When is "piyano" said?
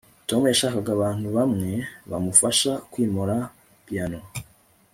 3.85-4.19